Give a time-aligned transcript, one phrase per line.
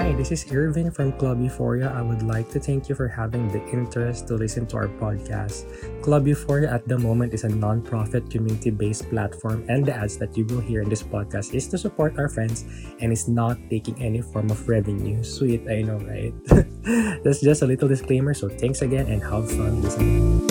[0.00, 1.92] Hi, this is Irvin from Club Euphoria.
[1.92, 5.68] I would like to thank you for having the interest to listen to our podcast.
[6.00, 10.48] Club Euphoria at the moment is a non-profit community-based platform and the ads that you
[10.48, 12.64] will hear in this podcast is to support our friends
[13.04, 15.20] and is not taking any form of revenue.
[15.20, 16.32] Sweet, I know, right?
[17.20, 20.48] That's just a little disclaimer, so thanks again and have fun listening.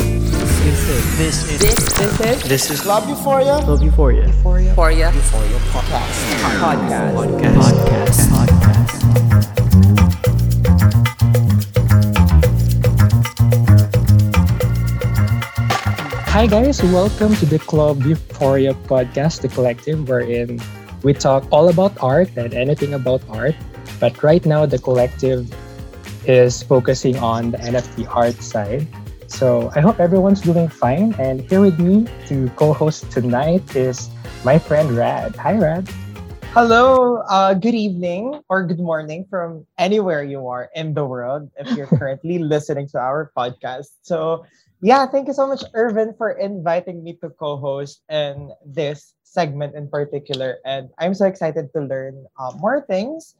[0.61, 4.27] This is this is This is this is Club Euphoria Club Euphoria.
[4.29, 6.21] Euphoria Euphoria Podcast.
[6.37, 7.17] Podcast.
[7.17, 8.38] podcast podcast.
[16.39, 20.57] Hi guys, welcome to the Club Euphoria podcast, the collective wherein
[21.03, 23.55] we talk all about art and anything about art.
[23.99, 25.51] But right now the collective
[26.23, 28.87] is focusing on the NFT art side.
[29.27, 31.13] So I hope everyone's doing fine.
[31.19, 34.07] And here with me to co-host tonight is
[34.45, 35.35] my friend Rad.
[35.35, 35.91] Hi Rad.
[36.55, 41.75] Hello, uh, good evening or good morning from anywhere you are in the world if
[41.75, 43.91] you're currently listening to our podcast.
[44.03, 44.45] So,
[44.81, 49.75] yeah, thank you so much, Irvin, for inviting me to co host in this segment
[49.75, 50.57] in particular.
[50.65, 53.35] And I'm so excited to learn uh, more things.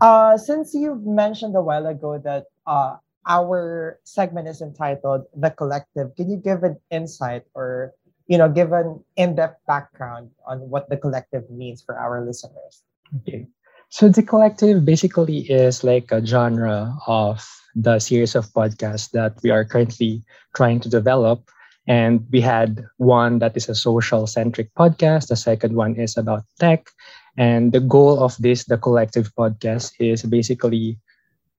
[0.00, 2.96] Uh, since you mentioned a while ago that uh,
[3.26, 7.94] our segment is entitled The Collective, can you give an insight or
[8.26, 12.82] you know, give an in-depth background on what the collective means for our listeners.
[13.20, 13.46] Okay.
[13.90, 19.50] So the collective basically is like a genre of the series of podcasts that we
[19.50, 20.22] are currently
[20.54, 21.50] trying to develop.
[21.86, 25.28] And we had one that is a social centric podcast.
[25.28, 26.88] The second one is about tech.
[27.36, 30.98] And the goal of this, the collective podcast, is basically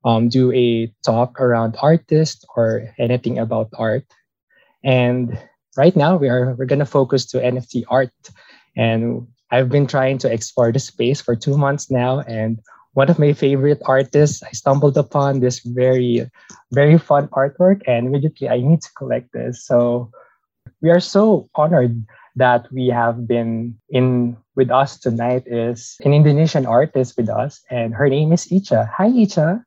[0.03, 4.05] um, do a talk around artists or anything about art.
[4.83, 5.38] And
[5.77, 8.13] right now we are we're gonna focus to NFT art.
[8.77, 12.22] And I've been trying to explore the space for two months now.
[12.22, 12.59] And
[12.95, 16.31] one of my favorite artists, I stumbled upon this very,
[16.71, 19.67] very fun artwork, and immediately I need to collect this.
[19.67, 20.09] So
[20.81, 22.07] we are so honored
[22.39, 27.94] that we have been in with us tonight is an Indonesian artist with us, and
[27.94, 28.88] her name is Icha.
[28.95, 29.59] Hi, Icha.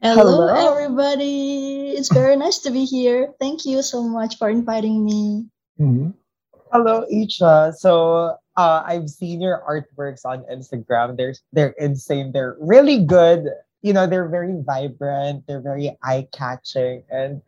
[0.00, 0.72] Hello, Hello.
[0.72, 1.92] everybody.
[1.92, 3.36] It's very nice to be here.
[3.38, 5.44] Thank you so much for inviting me.
[5.76, 6.16] Mhm.
[6.72, 7.76] Hello, Icha.
[7.76, 11.16] So uh, I've seen your artworks on Instagram.
[11.16, 12.32] They're they're insane.
[12.32, 13.48] They're really good.
[13.82, 15.46] You know, they're very vibrant.
[15.46, 17.02] They're very eye catching.
[17.10, 17.42] And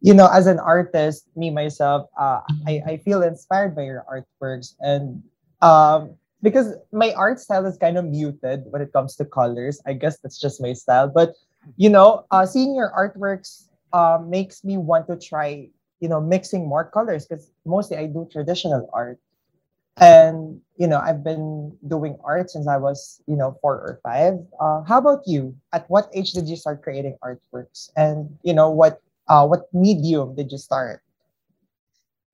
[0.00, 4.74] you know, as an artist, me myself, uh, I I feel inspired by your artworks.
[4.80, 5.22] And
[5.60, 9.80] um, because my art style is kind of muted when it comes to colors.
[9.86, 11.08] I guess that's just my style.
[11.08, 11.34] But
[11.76, 15.68] you know, uh, seeing your artworks uh, makes me want to try
[16.02, 19.20] you know mixing more colors because mostly i do traditional art
[19.98, 24.34] and you know i've been doing art since i was you know four or five.
[24.60, 25.54] Uh, how about you?
[25.72, 27.90] At what age did you start creating artworks?
[27.96, 31.02] And you know what uh, what medium did you start?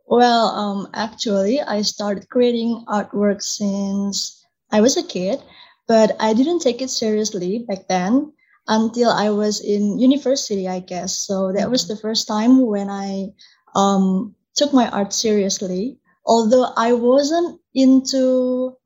[0.07, 4.43] Well, um, actually, I started creating artwork since
[4.73, 5.41] I was a kid,
[5.87, 8.33] but I didn't take it seriously back then
[8.67, 11.17] until I was in university, I guess.
[11.17, 13.33] So that was the first time when I
[13.75, 15.99] um, took my art seriously.
[16.29, 18.77] Although I wasn't into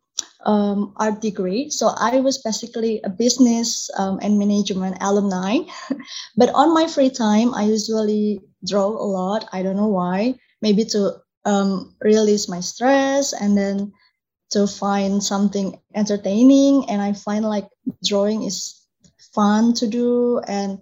[0.46, 5.58] um, art degree, so I was basically a business um, and management alumni.
[6.36, 9.48] but on my free time, I usually draw a lot.
[9.52, 10.34] I don't know why.
[10.62, 13.92] Maybe to um, release my stress and then
[14.52, 16.88] to find something entertaining.
[16.88, 17.68] And I find like
[18.04, 18.80] drawing is
[19.34, 20.78] fun to do and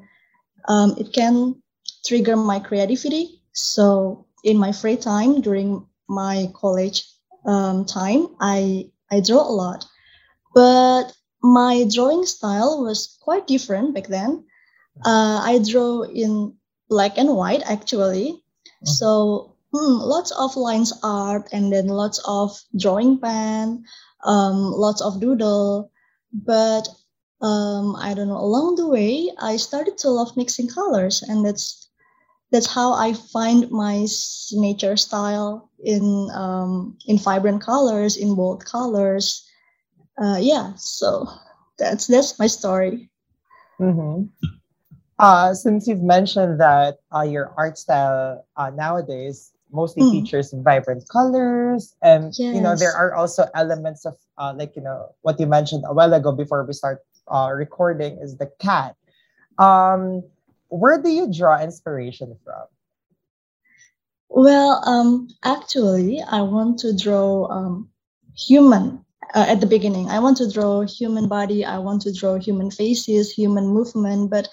[0.68, 1.62] um, it can
[2.04, 3.40] trigger my creativity.
[3.52, 7.06] So in my free time during my college
[7.46, 9.86] um, time, I I draw a lot,
[10.54, 14.44] but my drawing style was quite different back then.
[15.06, 16.54] Uh, I draw in
[16.90, 18.42] black and white actually,
[18.84, 23.84] so hmm, lots of lines art and then lots of drawing pen,
[24.24, 25.90] um, lots of doodle,
[26.32, 26.88] but
[27.40, 28.36] um, I don't know.
[28.36, 31.88] Along the way, I started to love mixing colors, and that's
[32.50, 39.46] that's how I find my signature style in um, in vibrant colors, in bold colors.
[40.20, 41.26] Uh, yeah, so
[41.78, 43.10] that's that's my story.
[43.80, 44.24] mm-hmm.
[45.18, 50.10] uh, since you've mentioned that uh, your art style uh, nowadays mostly Mm.
[50.10, 55.06] features vibrant colors and you know there are also elements of uh, like you know
[55.22, 58.96] what you mentioned a while ago before we start uh, recording is the cat
[59.58, 60.22] um
[60.70, 62.66] where do you draw inspiration from
[64.30, 67.90] Well, um, actually, I want to draw um,
[68.36, 70.08] human uh, at the beginning.
[70.08, 71.64] I want to draw human body.
[71.64, 74.30] I want to draw human faces, human movement.
[74.30, 74.48] But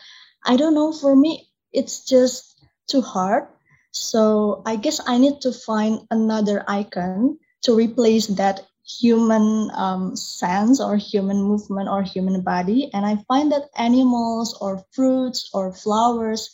[0.45, 0.91] I don't know.
[0.93, 3.47] For me, it's just too hard.
[3.91, 10.79] So I guess I need to find another icon to replace that human um, sense
[10.79, 12.89] or human movement or human body.
[12.93, 16.49] And I find that animals or fruits or flowers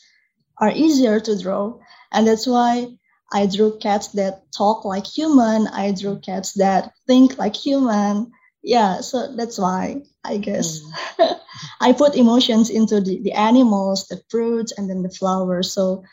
[0.59, 1.79] are easier to draw.
[2.11, 2.87] And that's why
[3.31, 5.67] I drew cats that talk like human.
[5.67, 8.31] I drew cats that think like human.
[8.63, 10.79] Yeah, so that's why I guess
[11.19, 11.39] Mm.
[11.81, 15.73] I put emotions into the, the animals, the fruits, and then the flowers.
[15.73, 16.03] So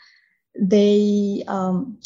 [0.59, 1.97] they um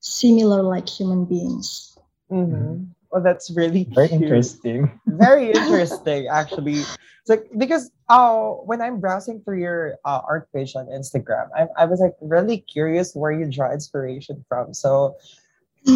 [0.00, 1.96] similar like human beings.
[2.30, 2.88] Mhm.
[3.14, 4.22] Well, that's really Very cute.
[4.22, 5.00] interesting.
[5.06, 6.80] Very interesting, actually.
[6.80, 11.68] It's like because uh, when I'm browsing through your uh, art page on Instagram, I,
[11.78, 14.74] I was like really curious where you draw inspiration from.
[14.74, 15.14] So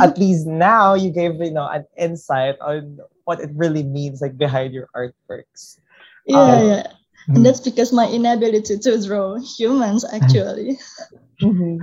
[0.00, 4.38] at least now you gave you know an insight on what it really means like
[4.38, 5.80] behind your artworks.
[6.24, 6.86] Yeah, Um, yeah.
[7.26, 10.78] And that's because my inability to draw humans actually.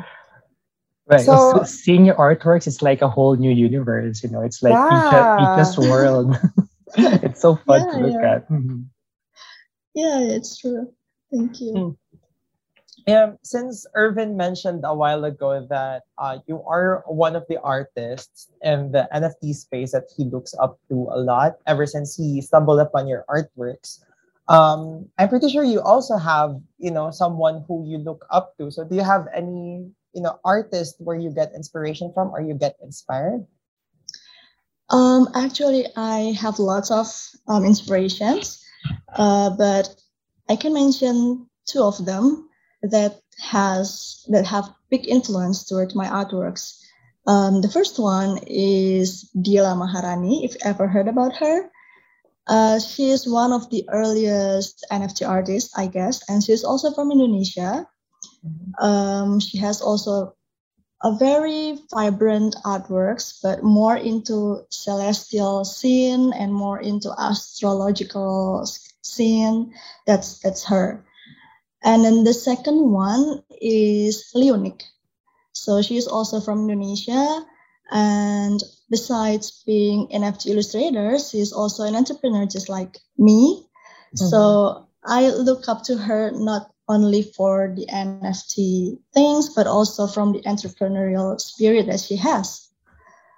[1.07, 1.21] Right.
[1.21, 4.23] So- So, seeing your artworks is like a whole new universe.
[4.23, 5.53] You know, it's like Ika, Yeah.
[5.53, 6.35] Ika's world.
[6.97, 8.35] it's so fun to look yeah.
[8.41, 8.49] at.
[8.49, 8.85] Mhm.
[9.93, 10.91] yeah, it's true.
[11.31, 11.73] Thank you.
[11.73, 11.97] Mm.
[13.05, 18.49] Yeah, since Irvin mentioned a while ago that uh, you are one of the artists
[18.65, 22.79] in the NFT space that he looks up to a lot ever since he stumbled
[22.79, 24.01] upon your artworks.
[24.47, 28.71] Um, I'm pretty sure you also have, you know, someone who you look up to.
[28.71, 32.55] So do you have any, you know, artist where you get inspiration from or you
[32.55, 33.45] get inspired?
[34.89, 37.07] Um, actually, I have lots of
[37.47, 38.63] um, inspirations,
[39.15, 39.93] uh, but
[40.49, 42.47] I can mention two of them
[42.81, 46.79] that has that have big influence toward my artworks.
[47.27, 50.45] Um, the first one is Dila Maharani.
[50.45, 51.69] If you ever heard about her,
[52.47, 57.11] uh, she is one of the earliest NFT artists, I guess, and she's also from
[57.11, 57.87] Indonesia.
[58.79, 60.35] Um, she has also
[61.03, 68.65] a very vibrant artworks, but more into celestial scene and more into astrological
[69.01, 69.73] scene.
[70.07, 71.05] That's that's her.
[71.83, 74.81] And then the second one is Leonik.
[75.53, 77.45] So she's also from Indonesia.
[77.91, 78.59] And
[78.89, 83.63] besides being NFT illustrator, she's also an entrepreneur just like me.
[84.15, 90.33] So I look up to her not only for the NFT things, but also from
[90.33, 92.69] the entrepreneurial spirit that she has.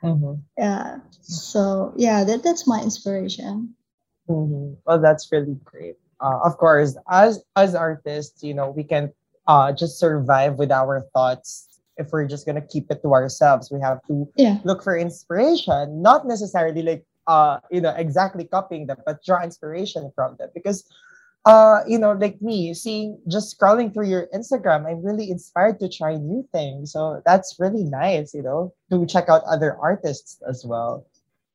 [0.04, 0.42] Mhm.
[0.58, 1.00] Yeah.
[1.22, 3.76] So yeah, that, that's my inspiration.
[4.30, 4.78] Mhm.
[4.86, 5.96] Well, that's really great.
[6.20, 9.12] Uh, of course, as as artists, you know, we can
[9.48, 13.72] uh, just survive with our thoughts if we're just gonna keep it to ourselves.
[13.72, 14.60] We have to Yeah.
[14.66, 20.10] look for inspiration, not necessarily like uh, you know, exactly copying them, but draw inspiration
[20.16, 20.50] from them.
[20.56, 20.88] Because
[21.46, 25.90] uh, you know, like me, seeing just scrolling through your Instagram, I'm really inspired to
[25.90, 26.92] try new things.
[26.92, 31.06] So that's really nice, you know, to check out other artists as well.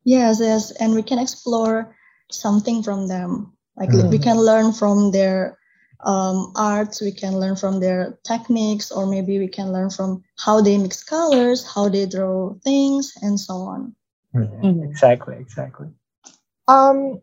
[0.04, 0.70] Yes, yes.
[0.80, 1.94] And we can explore
[2.30, 3.52] something from them.
[3.76, 4.22] Like we Mhm.
[4.22, 5.58] can learn from their
[6.04, 10.60] um, arts, we can learn from their techniques, or maybe we can learn from how
[10.60, 13.94] they mix colors, how they draw things, and so on.
[14.34, 14.60] Mhm.
[14.62, 14.84] Mhm.
[14.84, 15.88] Exactly, exactly.
[16.68, 17.20] Um,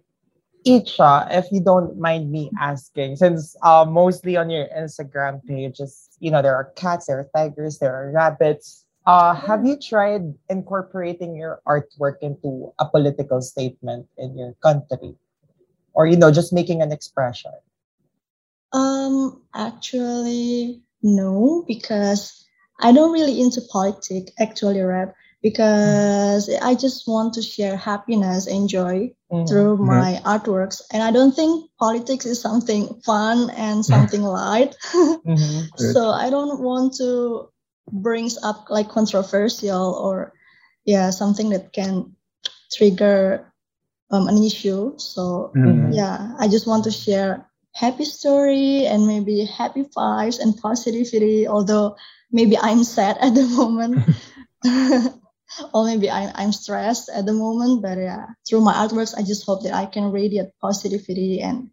[0.66, 6.10] Icha, if you don't mind me asking, since uh, mostly on your Instagram page is,
[6.19, 8.86] you know, there are cats, there are tigers, there are rabbits.
[9.06, 15.16] Uh, have you tried incorporating your artwork into a political statement in your country?
[15.94, 17.52] Or, you know, just making an expression?
[18.74, 22.45] Um, actually, no, because
[22.80, 28.68] I don't really into politics, actually, Rad, because I just want to share happiness and
[28.69, 29.48] joy Mhm.
[29.48, 30.81] through my artworks.
[30.92, 34.76] And I don't think politics is something fun and something light.
[35.26, 35.69] Mhm.
[35.78, 37.50] So I don't want to
[37.92, 40.33] brings up like controversial or
[40.86, 42.16] yeah, something that can
[42.71, 43.52] trigger
[44.12, 44.98] um, an issue.
[44.98, 45.94] So Mhm.
[45.94, 51.48] yeah, I just want to share happy story and maybe happy vibes and positivity.
[51.48, 51.95] Although
[52.31, 54.02] maybe I'm sad at the moment,
[55.74, 57.82] or maybe I, I'm stressed at the moment.
[57.82, 61.70] But yeah, through my artworks, I just hope that I can radiate positivity and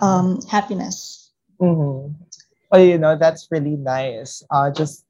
[0.00, 1.30] um, happiness.
[1.60, 2.14] Mm-hmm.
[2.70, 4.42] Well, you know, that's really nice.
[4.50, 5.04] Uh, just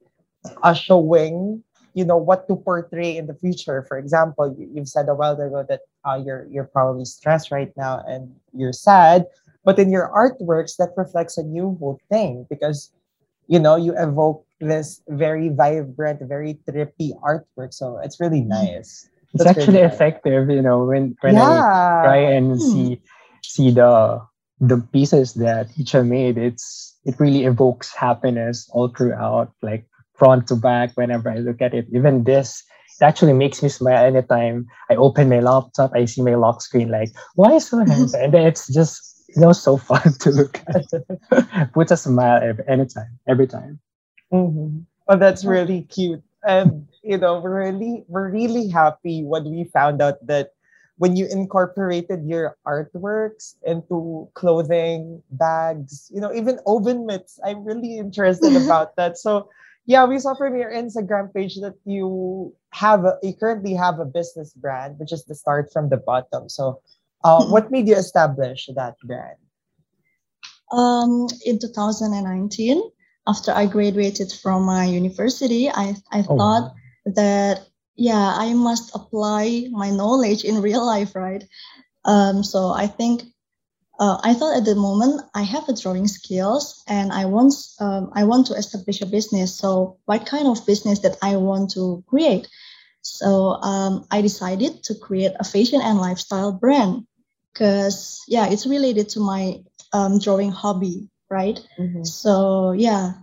[0.61, 3.85] uh, showing, you know, what to portray in the future.
[3.87, 7.71] For example, you, you've said a while ago that uh, you're you're probably stressed right
[7.77, 9.25] now and you're sad,
[9.63, 12.91] but in your artworks, that reflects a new whole thing because,
[13.47, 17.73] you know, you evoke this very vibrant, very trippy artwork.
[17.73, 19.09] So it's really nice.
[19.33, 19.95] It's That's actually really nice.
[19.95, 21.63] effective, you know, when when I
[22.03, 22.61] try and Hmm.
[22.61, 23.01] see
[23.43, 24.21] see the
[24.59, 30.55] the pieces that Icha made, it's it really evokes happiness all throughout, like front to
[30.55, 30.91] back.
[30.95, 32.63] Whenever I look at it, even this,
[33.01, 35.91] it actually makes me smile anytime I open my laptop.
[35.95, 39.41] I see my lock screen, like why is so handsome, and then it's just you
[39.41, 41.71] know so fun to look at.
[41.73, 43.79] Puts a smile every, anytime, every time.
[44.33, 44.85] Mhm.
[45.07, 46.23] Oh, that's really cute.
[46.47, 50.51] And you know, we're really we're really happy when we found out that
[50.97, 57.39] when you incorporated your artworks into clothing, bags, you know, even oven mitts.
[57.45, 59.17] I'm really interested about that.
[59.17, 59.49] So
[59.85, 64.05] yeah, we saw from your Instagram page that you have a, you currently have a
[64.05, 66.49] business brand, which is the start from the bottom.
[66.49, 66.81] So
[67.23, 69.37] uh, what made you establish that brand?
[70.71, 72.81] Um, in 2019,
[73.27, 76.73] after I graduated from my university, I, I Oh, thought
[77.05, 81.43] that, yeah, I must apply my knowledge in real life, right?
[82.05, 83.23] Um, so I think
[83.99, 88.11] uh, I thought at the moment I have a drawing skills and I want um,
[88.13, 89.55] I want to establish a business.
[89.55, 92.47] So what kind of business that I want to create?
[93.01, 97.05] So um, I decided to create a fashion and lifestyle brand
[97.53, 99.63] because yeah, it's related to my
[99.93, 101.59] um, drawing hobby, right?
[101.79, 102.05] Mhm.
[102.05, 103.13] So yeah,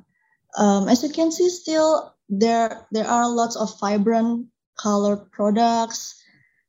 [0.59, 6.19] um, as you can see, still there there are lots of vibrant colored products,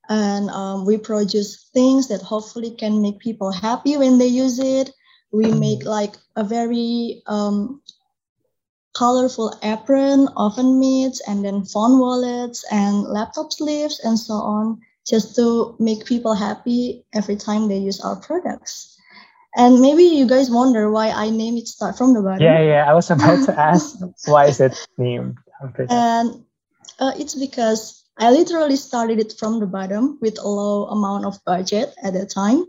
[0.09, 4.91] and um, we produce things that hopefully can make people happy when they use it.
[5.31, 7.81] We make like a very um,
[8.93, 15.35] colorful apron, oven mitts, and then phone wallets and laptop sleeves and so on, just
[15.35, 18.97] to make people happy every time they use our products.
[19.55, 22.41] And maybe you guys wonder why I name it Start from the Bottom.
[22.41, 22.89] Yeah, yeah.
[22.89, 25.93] I was about to ask why is it named after that?
[25.93, 26.45] And
[26.99, 31.43] uh, it's because I literally started it from the bottom with a low amount of
[31.45, 32.65] budget at the time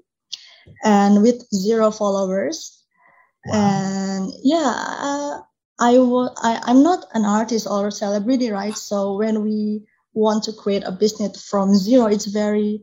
[0.82, 2.82] and with zero followers.
[3.44, 5.40] And yeah, uh,
[5.78, 8.76] I wa- I, I'm not an artist or a celebrity, right?
[8.76, 9.82] So when we
[10.14, 12.82] want to create a business from zero, it's very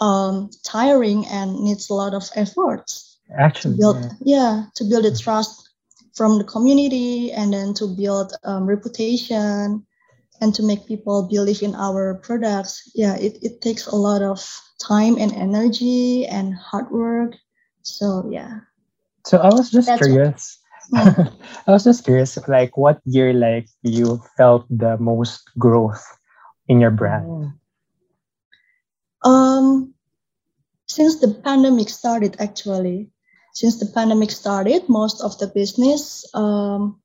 [0.00, 4.12] um, tiring and needs a lot of efforts to Actually, build yeah.
[4.24, 5.68] yeah to build the trust
[6.14, 9.84] from the community and then to build um, reputation
[10.40, 14.40] and to make people believe in our products yeah it, it takes a lot of
[14.80, 17.34] time and energy and hard work
[17.82, 18.60] so yeah
[19.28, 20.56] So I was just That's- curious.
[20.88, 21.28] Hmm.
[21.68, 26.00] I was just curious, like what year, like you felt the most growth
[26.64, 27.28] in your brand?
[27.28, 27.52] Mm.
[29.24, 29.94] um
[30.86, 33.10] since the pandemic started actually
[33.58, 36.02] since the pandemic started most of the business
[36.34, 37.00] um,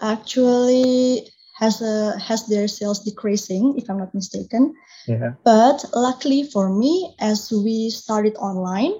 [0.00, 1.28] actually
[1.60, 4.74] has a has their sales decreasing if i'm not mistaken
[5.06, 5.34] Yeah.
[5.44, 8.92] But luckily for me, as we started online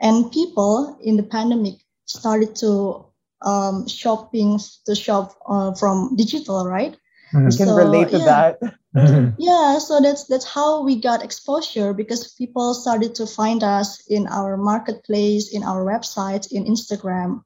[0.00, 1.74] and people in the pandemic
[2.06, 3.04] started to
[3.42, 6.96] um, shopping to shop uh, from digital, right?
[7.34, 8.24] We can So, relate to yeah.
[8.26, 8.58] that.
[9.38, 14.26] Yeah, so that's that's how we got exposure because people started to find us in
[14.26, 17.42] our marketplace, in our website, in Instagram.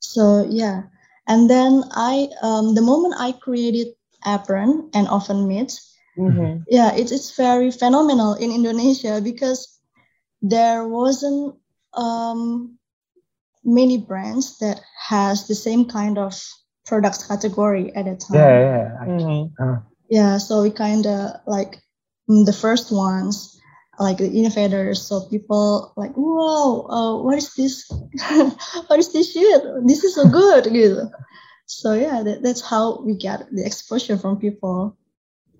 [0.00, 0.88] So yeah,
[1.28, 3.94] and then I um, the moment I created
[4.26, 6.64] apron and oven mitts, Mhm.
[6.68, 9.80] yeah it's, it's very phenomenal in indonesia because
[10.42, 11.54] there wasn't
[11.94, 12.76] um,
[13.64, 16.34] many brands that has the same kind of
[16.90, 18.86] products category at a time yeah, yeah.
[18.98, 19.46] actually.
[19.46, 19.54] Mhm.
[19.62, 19.78] Uh,
[20.10, 21.78] Yeah, so we kind of like
[22.26, 23.54] mm, the first ones
[24.02, 27.86] like the innovators so people like whoa, uh, what is this
[28.90, 30.66] what is this shit this is so good
[31.68, 34.96] so yeah that, that's how we get the exposure from people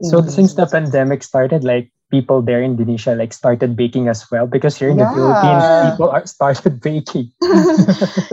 [0.00, 0.32] So Mhm.
[0.32, 4.74] since the pandemic started, like people there in Indonesia like started baking as well because
[4.80, 7.28] here in the Philippines people are started baking.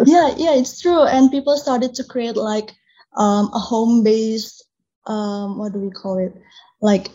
[0.07, 2.71] yeah yeah it's true and people started to create like
[3.17, 4.63] um, a home-based
[5.07, 6.33] um, what do we call it
[6.81, 7.09] like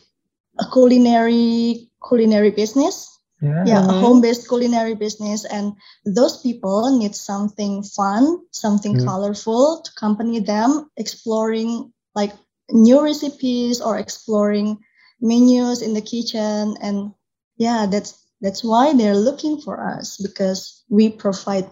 [0.61, 3.09] a culinary culinary business
[3.43, 3.65] Yeah.
[3.67, 4.01] yeah a Mhm.
[4.03, 9.07] home-based culinary business and those people need something fun something Mhm.
[9.07, 12.33] colorful to accompany them exploring like
[12.71, 14.79] new recipes or exploring
[15.21, 17.13] menus in the kitchen and
[17.59, 21.69] yeah that's that's why they're looking for us because we provide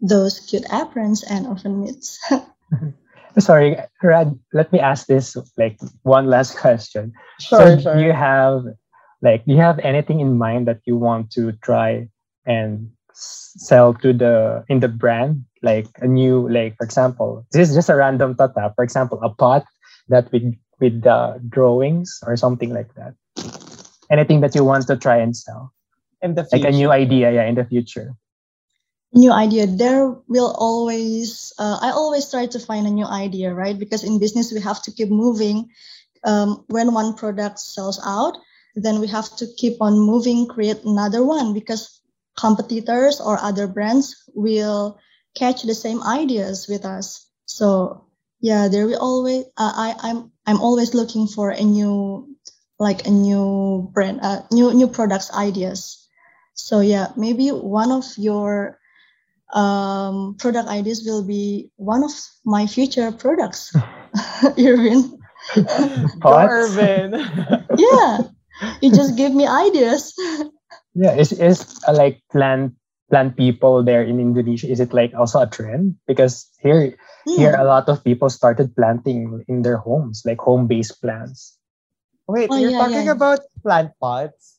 [0.00, 2.18] those cute aprons and oven mitts
[3.38, 7.12] Sorry, Rad, let me ask this like one last question.
[7.40, 7.94] Sure, so sure.
[7.96, 8.64] do you have
[9.22, 12.08] like do you have anything in mind that you want to try
[12.46, 17.74] and sell to the in the brand like a new like for example this is
[17.74, 19.64] just a random thought ah, for example a pot
[20.08, 20.44] that with
[20.80, 23.14] with uh, drawings or something like that
[24.10, 25.72] anything that you want to try and sell,
[26.22, 28.14] In the like a new idea, yeah, in the future.
[29.16, 33.78] New idea there will always uh, i always try to find a new idea right?
[33.78, 35.70] Because in business we have to keep moving
[36.24, 38.38] um, when one product sells out
[38.76, 42.00] then we have to keep on moving create another one because
[42.38, 45.00] competitors or other brands will
[45.34, 47.26] catch the same ideas with us.
[47.46, 48.06] So
[48.40, 52.36] yeah there will always uh, i i'm i'm always looking for a new
[52.78, 56.06] like a new brand uh, new new products ideas.
[56.54, 58.78] So yeah maybe one of your
[59.54, 62.10] um, product ideas will be one of
[62.44, 63.72] my future products,
[64.58, 65.18] Irvin.
[66.20, 67.14] Go, Irvin.
[67.76, 68.18] Yeah,
[68.80, 70.14] you just give me ideas.
[70.94, 72.74] Yeah, is is uh, like plant
[73.10, 74.68] plant people there in Indonesia?
[74.68, 75.96] Is it like also a trend?
[76.06, 76.96] Because here
[77.36, 77.60] here Hmm.
[77.60, 81.58] a lot of people started planting in their homes, like home based plants.
[82.28, 83.12] Wait, Oh, you're yeah, talking yeah.
[83.12, 84.55] about plant pots?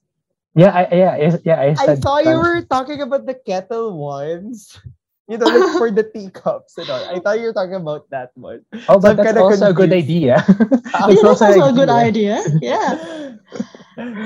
[0.57, 1.61] Yeah, I, yeah, I- yeah.
[1.61, 4.79] I, I said thought you were talking about the kettle ones.
[5.29, 7.05] You know, like for the teacups and all.
[7.05, 8.65] I thought you were talking about that one.
[8.87, 9.93] Oh, So I'm but that's kinda also a good confused.
[9.93, 10.43] idea.
[11.07, 12.07] Yeah, It's that's also also a a good idea.
[12.07, 12.43] idea.
[12.61, 12.97] Yeah.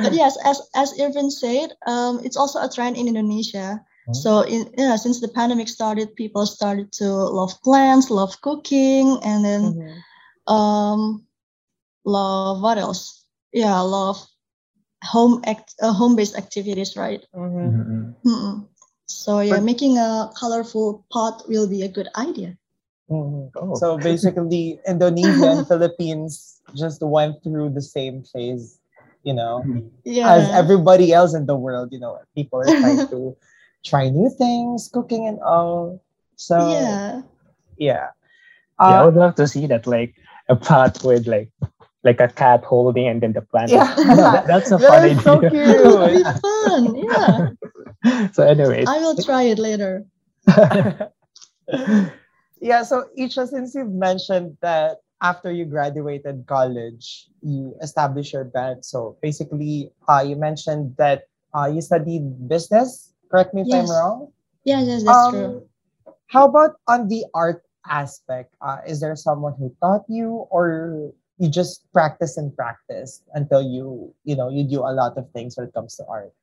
[0.04, 3.82] But yes, as as Irvin said, um, it's also a trend in Indonesia.
[4.14, 9.46] So in yeah, since the pandemic started, people started to love plants, love cooking, and
[9.46, 10.04] then Mhm.
[10.48, 11.28] um,
[12.06, 13.26] love what else?
[13.54, 14.18] Yeah, love
[15.04, 17.26] home act uh, home based activities, right?
[17.36, 17.70] Mhm.
[17.74, 18.16] Mhm.
[18.26, 18.56] Mm-mm.
[19.08, 22.58] So yeah, But- making a colorful pot will be a good idea.
[23.10, 23.52] Mhm.
[23.60, 23.76] Oh.
[23.76, 28.80] So basically, Indonesia and Philippines just went through the same phase,
[29.24, 29.66] you know,
[30.06, 30.32] Yeah.
[30.32, 31.92] as everybody else in the world.
[31.92, 33.36] You know, people are trying to
[33.84, 36.00] try new things, cooking and all.
[36.38, 36.80] So yeah.
[36.80, 37.12] yeah.
[37.78, 38.06] yeah,
[38.80, 40.16] I Uh, would love to see that, like
[40.48, 41.52] a pot with like
[42.04, 43.72] like a cat holding and then the plant.
[43.72, 43.94] Yeah.
[43.98, 45.66] No, that- that's a That fun is so idea.
[45.66, 46.84] That would be fun.
[48.04, 48.30] Yeah.
[48.34, 50.06] so anyway, I will try it later.
[52.62, 58.84] yeah, so Isha, since you've mentioned that after you graduated college, you established your band.
[58.86, 63.14] So basically, uh, you mentioned that uh, you studied business.
[63.30, 64.32] Correct me if I'm wrong.
[64.66, 65.68] Yeah, yes, that's Um, true.
[66.28, 68.56] How about on the art aspect?
[68.62, 74.14] Uh, is there someone who taught you, or you just practice and practice until you,
[74.24, 76.34] you know, you do a lot of things when it comes to art?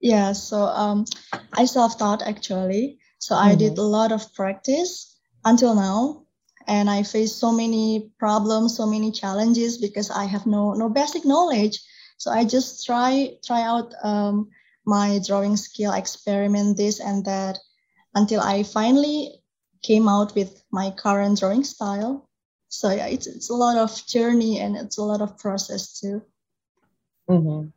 [0.00, 1.06] Yeah, so um,
[1.52, 2.98] I self-taught actually.
[3.18, 3.78] So I did Mhm.
[3.78, 6.26] a lot of practice until now,
[6.66, 11.24] and I faced so many problems, so many challenges because I have no no basic
[11.26, 11.80] knowledge.
[12.18, 14.50] So I just try try out um,
[14.86, 17.58] my drawing skill, experiment this and that,
[18.14, 19.42] until I finally
[19.82, 22.29] came out with my current drawing style.
[22.70, 26.22] So yeah, it's it's a lot of journey and it's a lot of process too.
[27.28, 27.68] Mm-hmm.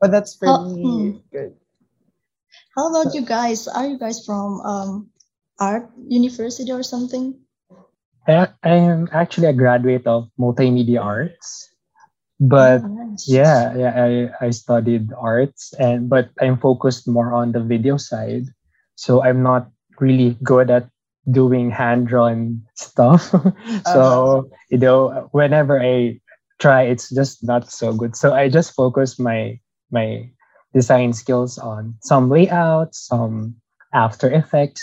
[0.00, 1.10] But that's How- pretty hmm.
[1.30, 1.54] good.
[2.74, 3.68] How about you guys?
[3.68, 5.10] Are you guys from um,
[5.60, 7.38] art university or something?
[8.26, 11.68] I, I am actually a graduate of multimedia arts,
[12.40, 13.28] but Oh, nice.
[13.28, 13.92] yeah, yeah,
[14.40, 18.46] I, I studied arts and but I'm focused more on the video side.
[18.96, 20.88] So I'm not really good at
[21.30, 23.30] doing hand drawn stuff.
[23.30, 23.40] so
[23.84, 24.42] uh-huh.
[24.70, 26.20] you know, whenever I
[26.58, 28.16] try, it's just not so good.
[28.16, 29.58] So I just focus my
[29.90, 30.30] my
[30.72, 33.56] design skills on some layouts, some
[33.92, 34.82] After Effects,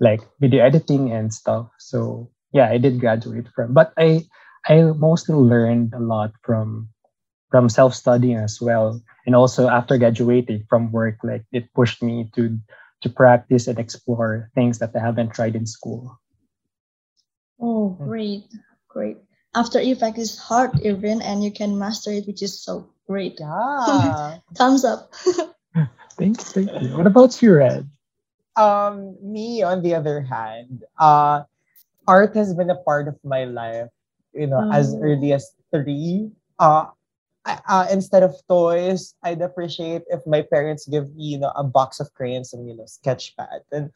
[0.00, 1.68] like video editing and stuff.
[1.78, 4.24] So yeah, I did graduate from, but I
[4.68, 6.88] I mostly learned a lot from
[7.50, 12.30] from self studying as well, and also after graduating from work, like it pushed me
[12.34, 12.58] to
[13.06, 16.18] to practice and explore things that I haven't tried in school.
[17.62, 18.50] Oh, great,
[18.88, 19.16] great.
[19.54, 23.38] After Effect is hard, Irvin, and you can master it, which is so great.
[23.40, 24.42] Yeah.
[24.58, 25.14] Thumbs up.
[26.18, 26.96] Thanks, thank you.
[26.96, 27.88] What about you, Red?
[28.56, 31.44] um, me, on the other hand, uh,
[32.08, 33.92] art has been a part of my life,
[34.32, 35.00] you know, as Oh.
[35.04, 36.32] early as three.
[36.58, 36.92] Uh, I-
[37.46, 42.00] uh, instead of toys, I'd appreciate if my parents give me, you know, a box
[42.00, 43.62] of crayons and, you know, sketch pad.
[43.72, 43.90] And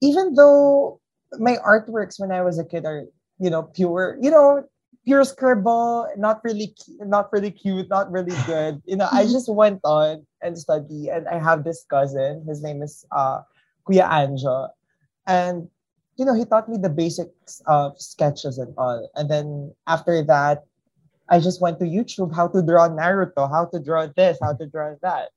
[0.00, 1.00] even though
[1.38, 3.04] my artworks when I was a kid are,
[3.38, 4.64] you know, pure, you know,
[5.04, 8.82] pure scribble, not really, not really cute, not really good.
[8.84, 12.44] You know, I just went on and study, and I have this cousin.
[12.46, 13.40] His name is uh,
[13.88, 14.68] Kuya Anjo,
[15.26, 15.68] and
[16.18, 19.08] you know, he taught me the basics of sketches and all.
[19.14, 20.64] And then after that,
[21.30, 24.66] I just went to YouTube how to draw Naruto, how to draw this, how to
[24.66, 25.28] draw that.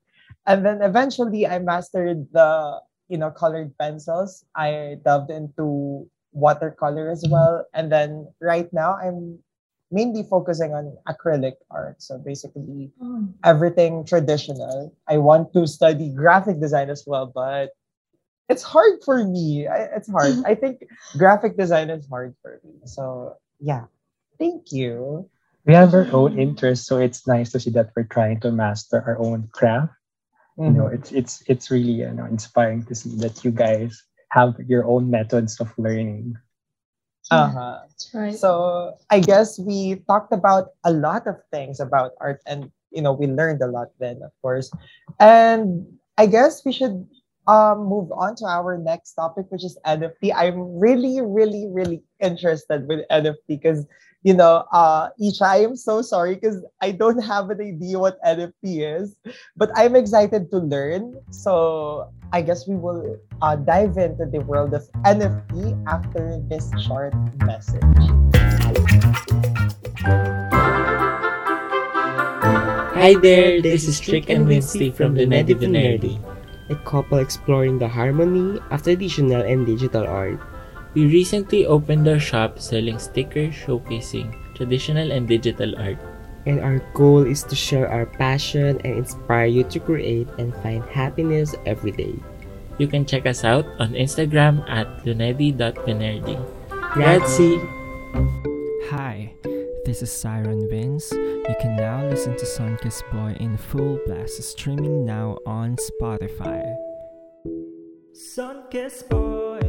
[0.45, 4.45] And then eventually I mastered the, you know, colored pencils.
[4.55, 7.65] I delved into watercolor as well.
[7.73, 9.39] And then right now I'm
[9.91, 12.01] mainly focusing on acrylic art.
[12.01, 13.27] So basically Oh.
[13.43, 14.95] everything traditional.
[15.07, 17.71] I want to study graphic design as well, but
[18.47, 19.67] it's hard for me.
[19.67, 20.35] I, it's hard.
[20.45, 20.83] I think
[21.17, 22.79] graphic design is hard for me.
[22.85, 23.85] So yeah,
[24.39, 25.29] thank you.
[25.65, 29.03] We have our own interests, so it's nice to see that we're trying to master
[29.05, 29.93] our own craft.
[30.57, 30.93] You know, Mhm.
[30.93, 35.09] it's it's it's really you know inspiring to see that you guys have your own
[35.09, 36.37] methods of learning.
[37.31, 37.79] Uh-huh.
[37.87, 38.35] That's right.
[38.35, 43.13] So I guess we talked about a lot of things about art and you know
[43.13, 44.71] we learned a lot then of course.
[45.19, 45.85] And
[46.17, 47.07] I guess we should
[47.51, 50.31] um move on to our next topic which is NFT.
[50.35, 53.85] I'm really really really interested with NFT because
[54.23, 58.23] you know uh Isha I am so sorry because I don't have an idea what
[58.23, 59.15] NFT is
[59.57, 61.19] but I'm excited to learn.
[61.31, 67.11] So I guess we will uh, dive into the world of NFT after this short
[67.43, 67.83] message.
[72.95, 76.30] Hi there, this is Trick and Winsty from the Nerdy Nerdy.
[76.71, 80.39] A couple exploring the harmony of traditional and digital art.
[80.95, 85.99] We recently opened our shop selling stickers showcasing traditional and digital art.
[86.45, 90.83] And our goal is to share our passion and inspire you to create and find
[90.89, 92.15] happiness every day.
[92.79, 96.39] You can check us out on Instagram at lunedi.vinerdi.
[96.97, 97.61] Grazie!
[98.89, 99.31] Hi,
[99.85, 101.11] this is Siren Vince.
[101.11, 106.75] You can now listen to Sunkiss Boy in full blast streaming now on Spotify.
[108.13, 109.59] Sunkiss Boy,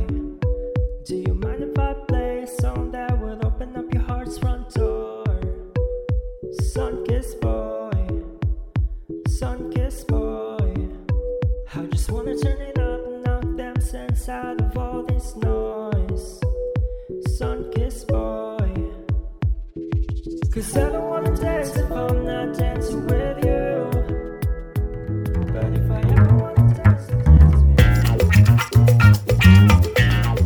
[1.04, 4.68] do you mind if I play a song that will open up your heart's front
[4.74, 5.24] door?
[6.60, 8.22] Sunkiss Boy,
[9.28, 10.88] Sunkiss Boy,
[11.74, 12.81] I just wanna turn it up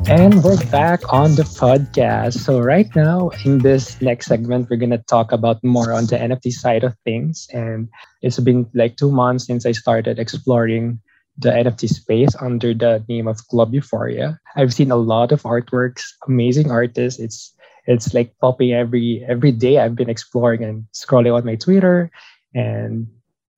[0.09, 2.39] And we're back on the podcast.
[2.39, 6.53] So right now, in this next segment, we're gonna talk about more on the NFT
[6.53, 7.47] side of things.
[7.53, 7.89] And
[8.23, 11.01] it's been like two months since I started exploring
[11.39, 14.39] the NFT space under the name of Club Euphoria.
[14.57, 17.21] I've seen a lot of artworks, amazing artists.
[17.21, 17.53] It's
[17.87, 19.79] it's like popping every every day.
[19.79, 22.11] I've been exploring and scrolling on my Twitter,
[22.55, 23.07] and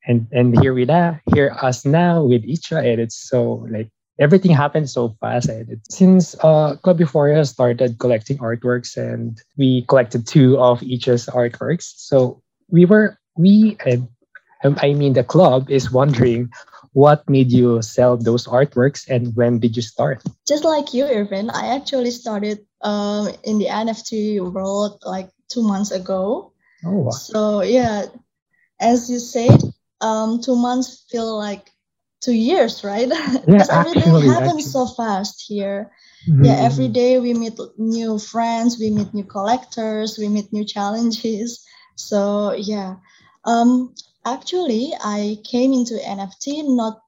[0.06, 4.50] and and here we are, here us now with Icha, and it's so like everything
[4.50, 5.48] happened so fast.
[5.48, 11.26] And it, since uh, Club Euphoria started collecting artworks, and we collected two of Icha's
[11.26, 14.08] artworks, so we were we and
[14.62, 16.50] I mean the club is wondering
[16.92, 20.22] what made you sell those artworks and when did you start?
[20.48, 25.90] Just like you, Irvin, I actually started um, in the NFT world like two months
[25.90, 26.52] ago.
[26.84, 27.10] Oh, wow.
[27.10, 28.06] So yeah,
[28.80, 29.62] as you said,
[30.00, 31.70] um, two months feel like
[32.20, 33.08] two years, right?
[33.46, 34.72] because everything actually, happens actually.
[34.72, 35.90] so fast here.
[36.40, 36.58] Yeah, Mhm.
[36.58, 41.64] every day we meet new friends, we meet new collectors, we meet new challenges.
[41.96, 42.96] So yeah,
[43.44, 47.00] um, actually, I came into NFT not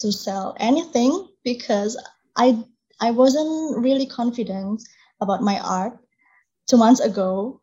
[0.00, 1.96] to sell anything because
[2.36, 2.58] I
[3.00, 4.82] I wasn't really confident
[5.20, 5.98] about my art
[6.68, 7.60] two months ago,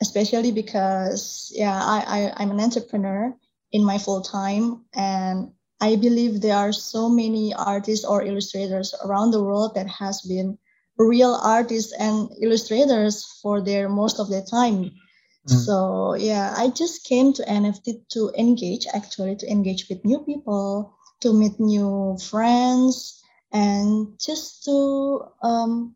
[0.00, 3.34] especially because yeah, I, I I'm an entrepreneur
[3.72, 9.30] in my full time and I believe there are so many artists or illustrators around
[9.30, 10.58] the world that has been
[10.98, 14.90] real artists and illustrators for their most of their time.
[15.48, 15.64] Mm.
[15.64, 20.92] So yeah, I just came to NFT to engage actually to engage with new people,
[21.20, 25.94] to meet new friends, and just to um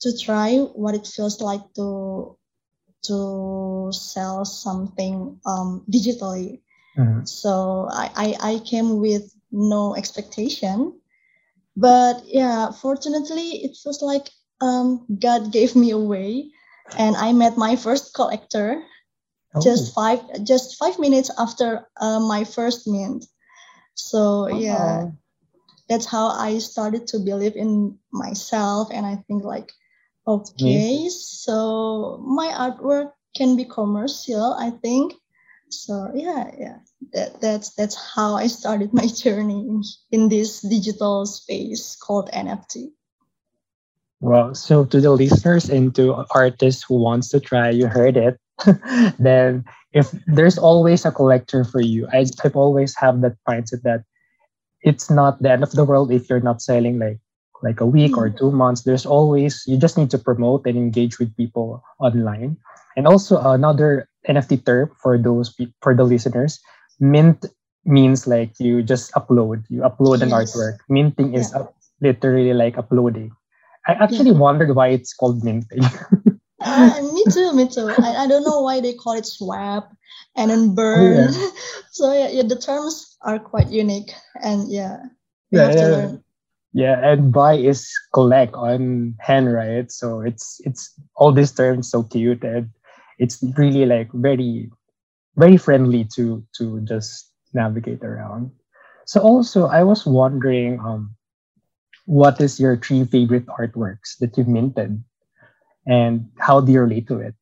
[0.00, 2.36] to try what it feels like to
[3.04, 6.60] to sell something um digitally.
[6.96, 7.26] Mhm.
[7.28, 11.00] So I, I, I came with no expectation.
[11.76, 14.30] But yeah, fortunately, it feels like
[14.60, 16.50] um, God gave me a way,
[16.98, 18.82] and I met my first collector
[19.54, 23.24] Oh, just five just five minutes after uh, my first mint.
[23.94, 25.12] So yeah, Oh.
[25.88, 29.72] that's how I started to believe in myself, and I think like,
[30.28, 34.52] okay, so my artwork can be commercial.
[34.54, 35.14] I think
[35.70, 36.10] so.
[36.14, 36.78] Yeah, yeah.
[37.12, 42.92] That, that's that's how I started my journey in, in this digital space called NFT.
[44.20, 48.36] Well, so to the listeners and to artists who wants to try, you heard it.
[49.18, 54.02] then if there's always a collector for you, I, I've always have that mindset that
[54.82, 57.20] it's not the end of the world if you're not selling like
[57.62, 61.18] like a week or two months, there's always you just need to promote and engage
[61.18, 62.56] with people online.
[62.96, 66.60] And also another NFT term for those for the listeners,
[67.00, 67.44] mint
[67.84, 69.64] means like you just upload.
[69.68, 70.78] You upload an artwork.
[70.88, 71.60] Minting is Yeah.
[71.60, 73.32] up, literally like uploading.
[73.86, 75.82] I actually wondered why it's called minting.
[76.60, 77.94] Uh, me too, me too.
[78.02, 79.92] I, I don't know why they call it swap
[80.36, 81.30] and then burn.
[81.90, 84.98] so yeah, yeah, the terms are quite unique, and yeah,
[85.52, 86.16] we Yeah, have to yeah.
[86.78, 89.90] Yeah, and buy is collect on hand, right?
[89.90, 92.70] So it's it's all these terms so cute and
[93.18, 94.70] it's really like very
[95.34, 98.54] very friendly to to just navigate around.
[99.10, 101.18] So also I was wondering um
[102.06, 105.02] what is your three favorite artworks that you've minted
[105.82, 107.34] and how do you relate to it?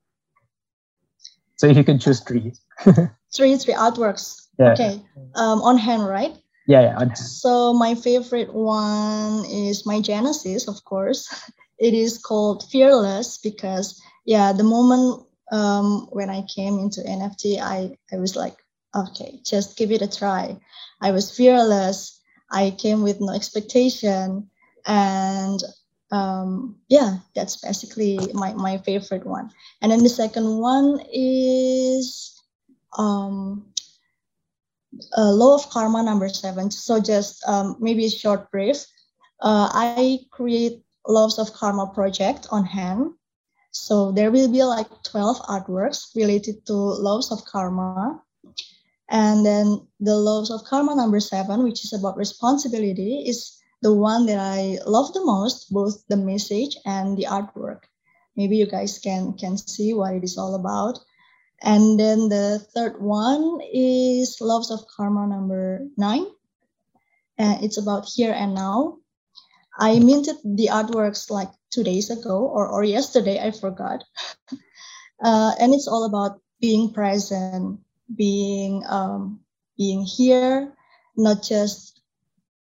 [1.60, 2.56] So if you could choose three.
[3.36, 4.48] Three, three artworks.
[4.56, 4.72] Yeah.
[4.72, 5.02] Okay,
[5.34, 6.32] um, on hand, right?
[6.66, 7.14] Yeah, yeah.
[7.14, 11.28] So my favorite one is my Genesis, of course.
[11.78, 17.98] It is called Fearless because yeah, the moment um, when I came into NFT, I
[18.12, 18.56] I was like,
[18.94, 20.56] okay, just give it a try.
[21.02, 22.18] I was fearless.
[22.50, 24.48] I came with no expectation,
[24.86, 25.60] and
[26.10, 29.50] um, yeah, that's basically my my favorite one.
[29.82, 32.32] And then the second one is
[32.96, 33.66] um,
[35.16, 36.70] uh, law of karma number seven.
[36.70, 38.84] So just um, maybe a short brief.
[39.40, 43.12] Uh, I create laws of karma project on hand.
[43.70, 48.22] So there will be like 12 artworks related to laws of karma.
[49.08, 54.26] And then the laws of karma number seven, which is about responsibility, is the one
[54.26, 57.82] that I love the most, both the message and the artwork.
[58.36, 60.98] Maybe you guys can can see what it is all about.
[61.62, 66.26] And then the third one is Laws of Karma number nine.
[67.38, 68.98] And it's about here and now.
[69.78, 74.04] I minted the artworks like two days ago or, or yesterday, I forgot.
[75.22, 77.80] uh, and it's all about being present,
[78.14, 79.40] being um,
[79.76, 80.72] being here,
[81.16, 82.00] not just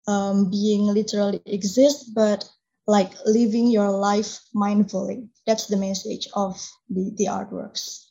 [0.07, 2.49] um, being literally exist, but
[2.87, 5.29] like living your life mindfully.
[5.47, 8.08] That's the message of the, the artworks.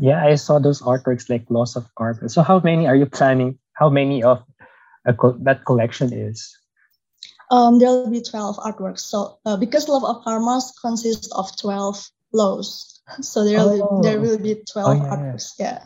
[0.00, 2.28] Yeah, I saw those artworks like Laws of Karma.
[2.28, 3.58] So how many are you planning?
[3.74, 4.44] How many of
[5.04, 6.56] a co- that collection is?
[7.50, 9.00] Um, there will be 12 artworks.
[9.00, 11.98] So uh, because Love of Karmas consists of 12
[12.32, 12.88] laws.
[13.20, 14.02] So there will Oh.
[14.02, 15.10] there will be 12 Oh, yeah.
[15.10, 15.52] artworks.
[15.58, 15.80] Yeah.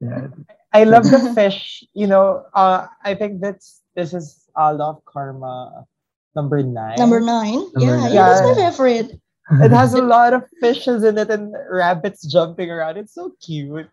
[0.00, 0.28] Yeah.
[0.72, 1.82] I love the fish.
[1.94, 5.86] You know, uh, I think that's this is uh, Love Karma
[6.36, 7.00] number nine.
[7.00, 7.64] Number nine.
[7.72, 8.12] Number yeah, nine.
[8.12, 9.18] yeah, that's my favorite.
[9.50, 12.96] It has a lot of fishes in it and rabbits jumping around.
[12.98, 13.88] It's so cute.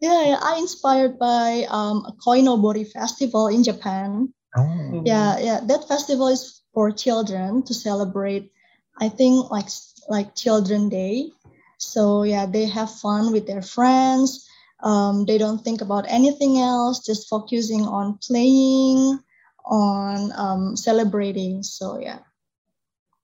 [0.00, 0.38] Yeah, yeah.
[0.42, 4.32] I inspired by um a Koinobori festival in Japan.
[4.56, 5.02] Oh.
[5.04, 5.60] Yeah, yeah.
[5.64, 8.52] That festival is for children to celebrate.
[9.00, 9.68] I think like
[10.08, 11.32] like Children Day.
[11.78, 14.46] So yeah, they have fun with their friends.
[14.82, 19.18] Um, they don't think about anything else, just focusing on playing,
[19.64, 21.62] on um, celebrating.
[21.62, 22.20] So yeah,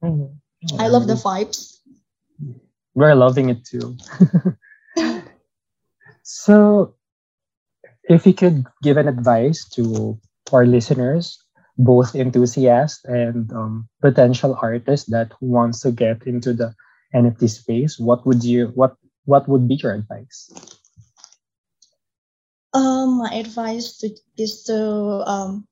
[0.02, 0.41] Mhm.
[0.78, 1.78] I love the vibes.
[2.94, 3.96] We're loving it too.
[6.22, 6.94] so,
[8.04, 10.18] if you could give an advice to
[10.52, 11.42] our listeners,
[11.78, 16.74] both enthusiasts and um, potential artists that wants to get into the
[17.14, 20.50] NFT space, what would you what what would be your advice?
[22.74, 24.78] Um, my advice to, is to
[25.26, 25.66] um,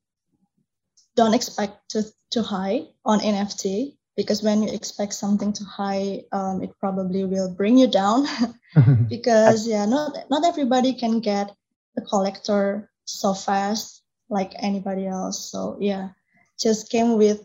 [1.17, 6.63] don't expect to to high on NFT because when you expect something to high, um,
[6.63, 8.27] it probably will bring you down.
[9.09, 11.51] because yeah, not not everybody can get
[11.97, 15.51] a collector so fast like anybody else.
[15.51, 16.11] So yeah,
[16.59, 17.43] just came with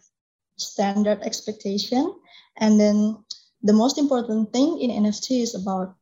[0.57, 2.13] standard expectation,
[2.57, 3.17] and then
[3.63, 5.95] the most important thing in NFT is about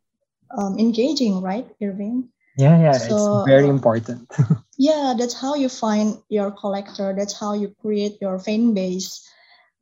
[0.57, 2.29] um, engaging, right, Irving?
[2.57, 4.29] yeah, yeah, So, it's very uh, important.
[4.77, 7.13] Yeah, that's how you find your collector.
[7.15, 9.21] That's how you create your fan base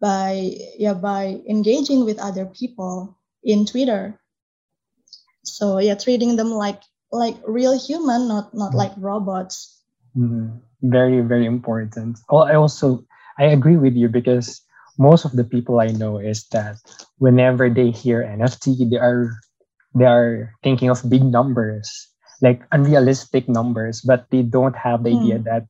[0.02, 4.20] by yeah by engaging with other people in Twitter.
[5.44, 9.82] So yeah, treating them like like real human, not not like robots.
[10.18, 10.62] Mhm.
[10.84, 12.20] Very, very important.
[12.30, 13.06] Oh, I also
[13.40, 14.62] I agree with you because
[14.98, 16.78] most of the people I know is that
[17.20, 19.32] whenever they hear NFT, they are
[19.96, 21.90] they are thinking of big numbers,
[22.42, 25.46] like unrealistic numbers, but they don't have the idea Hmm.
[25.46, 25.68] that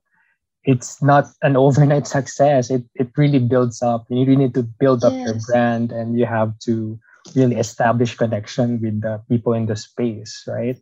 [0.64, 2.70] it's not an overnight success.
[2.70, 4.06] It it really builds up.
[4.10, 7.00] You really need to build up your brand and you have to
[7.36, 10.78] really establish connection with the people in the space, right?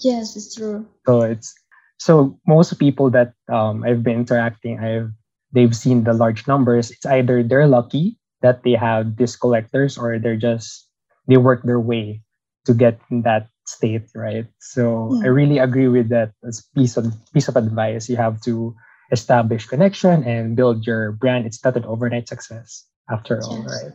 [0.00, 0.86] Yes, it's true.
[1.06, 1.54] So it's
[1.98, 5.10] so most people that um, I've been interacting, I've
[5.52, 10.18] they've seen the large numbers, it's either they're lucky that they have these collectors or
[10.18, 10.88] they're just
[11.26, 12.22] they work their way
[12.66, 14.46] to get in that state, right?
[14.60, 15.34] So I Mm.
[15.34, 18.08] really agree with that as piece of piece of advice.
[18.08, 18.74] You have to
[19.10, 21.46] establish connection and build your brand.
[21.46, 23.66] It's not an overnight success after all, Yes.
[23.66, 23.92] right?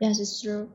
[0.00, 0.72] Yes, it's true.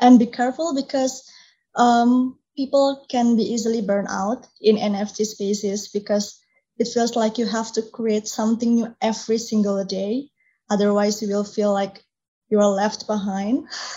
[0.00, 1.28] And be careful because
[1.74, 6.40] um, people can be easily burned out in NFT spaces because
[6.78, 10.30] it feels like you have to create something new every single day.
[10.70, 12.02] Otherwise, you will feel like
[12.50, 13.66] you are left behind.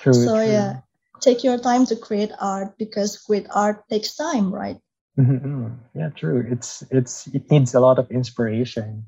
[0.00, 0.14] True.
[0.14, 0.50] so, true.
[0.52, 0.80] yeah,
[1.20, 4.78] take your time to create art because great art takes time, right?
[5.18, 5.78] Mhm.
[5.94, 6.46] Yeah, true.
[6.50, 9.06] It's it's it needs a lot of inspiration.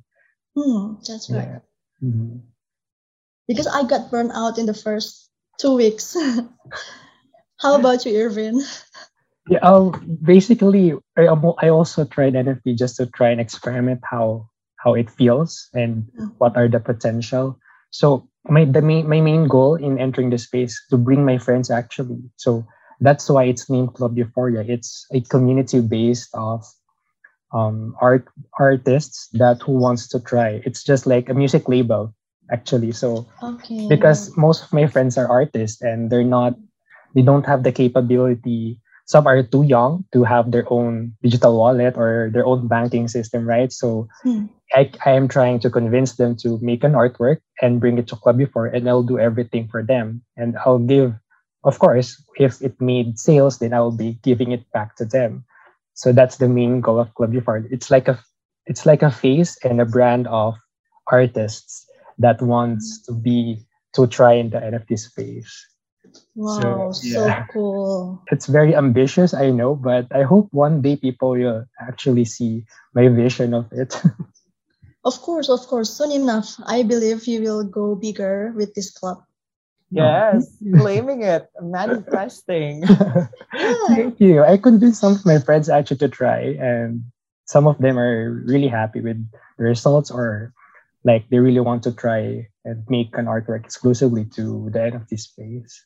[0.54, 1.62] Hmm, that's right.
[2.00, 2.08] Yeah.
[2.08, 2.40] Mhm.
[3.48, 6.16] Because I got burned out in the first two weeks.
[7.60, 8.60] How about you, Earvin?
[9.48, 14.94] Yeah, um, basically, I, I also tried NFT just to try and experiment how how
[14.94, 16.34] it feels and Mm.
[16.38, 17.58] what are the potential.
[17.90, 21.70] So my the main my main goal in entering the space to bring my friends
[21.70, 22.22] actually.
[22.36, 22.66] So
[23.02, 24.64] that's why it's named Club Euphoria.
[24.66, 26.64] It's a community based of
[27.52, 28.26] um, art
[28.58, 30.62] artists that who wants to try.
[30.64, 32.14] It's just like a music label
[32.50, 32.92] actually.
[32.92, 33.88] So Okay.
[33.88, 36.54] because most of my friends are artists and they're not
[37.14, 41.96] they don't have the capability some are too young to have their own digital wallet
[41.98, 44.46] or their own banking system right so Hmm.
[44.74, 48.16] I, I am trying to convince them to make an artwork and bring it to
[48.16, 51.14] Club Euphoria and i'll do everything for them and i'll give
[51.64, 55.44] of course if it made sales then i'll be giving it back to them
[55.94, 58.18] so that's the main goal of Club Euphoria it's like a
[58.66, 60.54] it's like a face and a brand of
[61.10, 61.86] artists
[62.18, 63.06] that wants mm.
[63.06, 63.58] to be
[63.94, 65.66] to try in the nft space
[66.34, 67.46] wow, so, yeah.
[67.52, 68.22] cool.
[68.30, 73.08] it's very ambitious i know but i hope one day people will actually see my
[73.08, 74.00] vision of it
[75.04, 75.90] Of course, of course.
[75.90, 79.24] Soon enough, I believe you will go bigger with this club.
[79.92, 82.84] Yes, claiming it, manifesting.
[83.88, 84.42] thank you.
[84.42, 87.04] I convinced some of my friends actually to try and
[87.44, 89.20] some of them are really happy with
[89.58, 90.52] the results or
[91.04, 95.84] like they really want to try and make an artwork exclusively to the nft space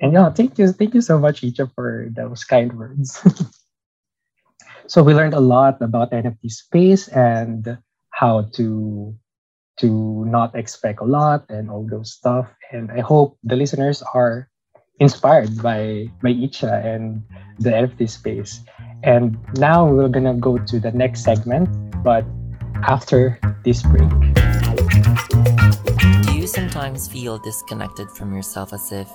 [0.00, 3.18] and yeah thank you thank you so much Icha, for those kind words.
[4.86, 7.78] So we learned a lot about nft space and
[8.10, 9.14] how to
[9.80, 14.50] to not expect a lot and all those stuff and i hope the listeners are
[15.00, 17.24] inspired by by Icha and
[17.58, 18.60] the NFT space.
[19.02, 21.68] And now we're gonna go to the next segment,
[22.04, 22.24] but
[22.84, 24.08] after this break.
[26.24, 29.08] Do you sometimes feel disconnected from yourself as if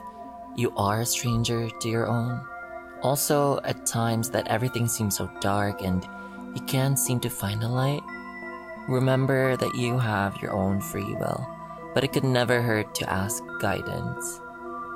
[0.58, 2.41] you are a stranger to your own?
[3.01, 6.04] Also, at times that everything seems so dark and
[6.56, 8.01] you can't seem to find a light?
[8.87, 11.47] Remember that you have your own free will,
[11.95, 14.41] but it could never hurt to ask guidance.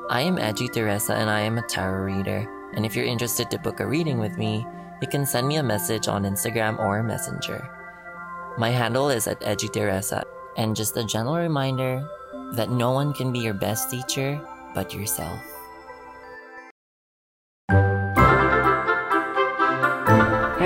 [0.09, 2.47] I am Edgy Teresa and I am a tarot reader.
[2.75, 4.65] And if you're interested to book a reading with me,
[5.01, 7.67] you can send me a message on Instagram or Messenger.
[8.59, 10.23] My handle is at Edgy Teresa.
[10.55, 12.07] And just a gentle reminder
[12.53, 14.39] that no one can be your best teacher
[14.75, 15.58] but yourself.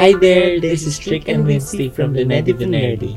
[0.03, 3.15] Hi there, this is Trick and Winsty from the Nerdy the Nerdy.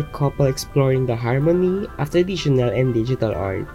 [0.00, 3.68] A couple exploring the harmony of traditional and digital art.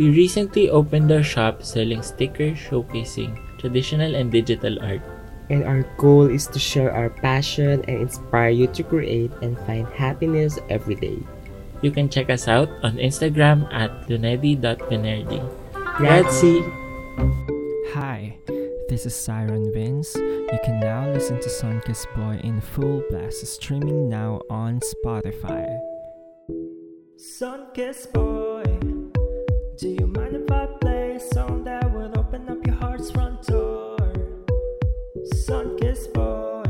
[0.00, 5.04] We recently opened our shop selling stickers showcasing traditional and digital art.
[5.52, 9.84] And our goal is to share our passion and inspire you to create and find
[9.92, 11.20] happiness every day.
[11.84, 15.44] You can check us out on Instagram at lunedi.benerdy.
[16.00, 16.64] Grazie!
[17.92, 18.40] Hi,
[18.88, 20.14] this is Siren Vince.
[20.16, 25.78] You can now listen to Sunkiss Boy in full blast streaming now on Spotify.
[27.18, 28.64] Sunkiss Boy,
[29.76, 33.42] do you mind if I play a song that will open up your heart's front
[33.42, 33.96] door?
[35.34, 36.64] Sunkiss Boy,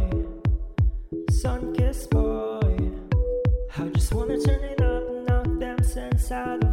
[1.31, 2.91] Sunkiss Boy,
[3.79, 6.68] I just wanna turn it up and knock them sense out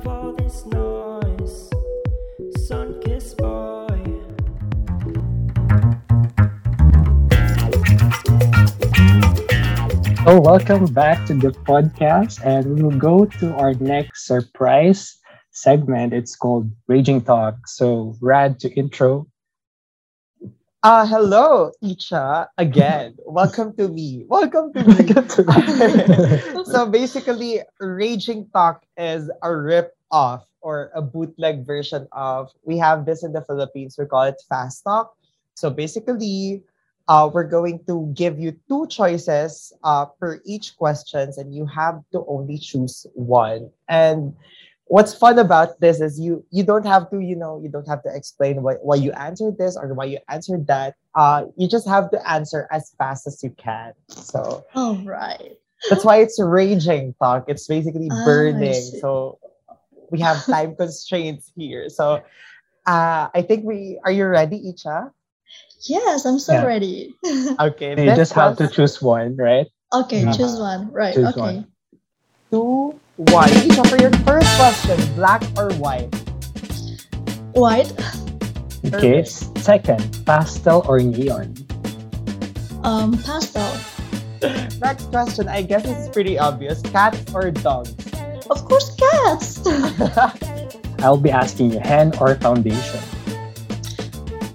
[10.25, 15.21] So welcome back to the podcast, and we will go to our next surprise
[15.51, 16.13] segment.
[16.13, 17.67] It's called Raging Talk.
[17.67, 19.27] So Rad to intro.
[20.81, 23.15] Uh, hello, Icha, again.
[23.27, 24.25] Welcome to me.
[24.27, 26.63] Welcome to me.
[26.65, 33.05] so basically, Raging Talk is a rip off or a bootleg version of we have
[33.05, 33.95] this in the Philippines.
[33.99, 35.13] We call it Fast Talk.
[35.53, 36.63] So basically,
[37.07, 42.01] uh, we're going to give you two choices uh, per each questions, and you have
[42.11, 43.69] to only choose one.
[43.89, 44.33] And
[44.85, 48.03] what's fun about this is you you don't have to you know you don't have
[48.03, 50.95] to explain why, why you answered this or why you answered that.
[51.15, 53.93] Uh, you just have to answer as fast as you can.
[54.09, 55.57] So All right.
[55.89, 57.45] that's why it's raging talk.
[57.47, 58.73] It's basically Ah, burning.
[58.73, 58.99] see.
[58.99, 59.39] So
[60.11, 61.89] we have time constraints here.
[61.89, 62.21] So
[62.85, 65.11] uh, I think we are you ready, Icha?
[65.81, 66.65] Yes, I'm so Yeah.
[66.65, 67.13] ready.
[67.59, 67.91] Okay.
[67.91, 69.67] You this just have to choose one, right?
[69.93, 70.31] okay, Yeah.
[70.31, 70.91] choose one.
[70.91, 71.13] Right.
[71.13, 71.39] Choose okay.
[71.39, 71.67] one.
[72.51, 73.49] two, one.
[73.49, 76.09] Icha, for your first question, black or white?
[77.53, 77.91] White.
[78.85, 79.23] Okay.
[79.25, 81.55] Second, pastel or neon?
[82.83, 83.65] Um, pastel.
[84.81, 86.81] Next question, I guess it's pretty obvious.
[86.81, 87.95] Cats or dogs?
[88.49, 89.63] Of course, cats.
[91.01, 93.01] I'll be asking you, hen or foundation?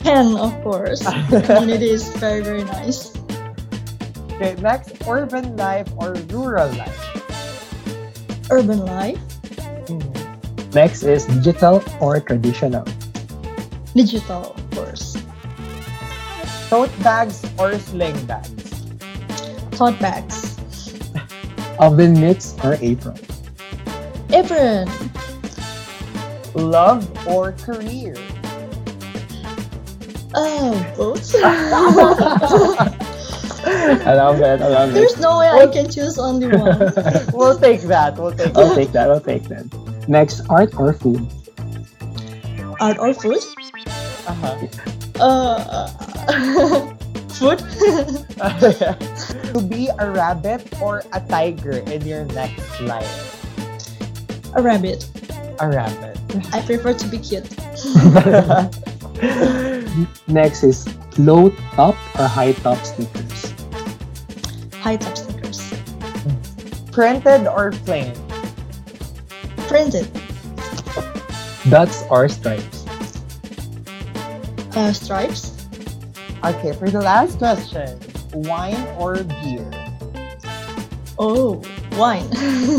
[0.01, 1.01] Pen, of course.
[1.31, 3.13] The community is very, very nice.
[4.33, 7.01] okay, next, urban life or rural life?
[8.51, 9.21] Urban life.
[9.87, 10.71] Mm-hmm.
[10.73, 12.85] Next is digital or traditional?
[13.95, 15.17] Digital, of course.
[16.71, 18.87] Tote bags or sling bags?
[19.73, 20.57] Tote bags.
[21.79, 23.19] Oven mitts or apron?
[24.33, 24.89] Apron.
[26.55, 28.15] Love or career?
[30.35, 31.35] Oh, both.
[33.62, 34.61] I love it.
[34.61, 34.95] I love it.
[34.95, 36.93] There's no way I can choose only one.
[37.33, 38.16] We'll take that.
[38.16, 38.74] We'll take I'll that.
[38.74, 39.11] take that.
[39.11, 39.66] I'll take that.
[40.09, 41.26] Next, art or food?
[42.81, 43.39] Art or food?
[44.26, 44.66] Uh-huh.
[45.20, 45.89] Uh,
[47.28, 47.59] food?
[49.53, 53.37] to be a rabbit or a tiger in your next life?
[54.57, 55.07] A rabbit.
[55.61, 56.18] A rabbit.
[56.53, 57.47] I prefer to be cute.
[60.28, 60.86] Next is
[61.18, 63.55] low top or high top sneakers?
[64.80, 65.72] High top stickers.
[66.93, 68.14] Printed or plain?
[69.68, 70.09] Printed.
[71.68, 72.84] Dots or stripes?
[74.74, 75.53] Uh, stripes.
[76.45, 77.99] Okay, for the last question,
[78.32, 79.68] wine or beer?
[81.18, 81.62] Oh,
[81.97, 82.26] wine.